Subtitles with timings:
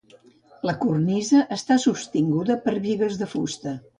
[0.69, 3.79] La cornisa està sostinguda per bigues de fusta.